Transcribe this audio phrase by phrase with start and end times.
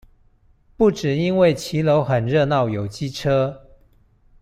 [0.77, 3.67] 不只因為騎樓很熱鬧有機車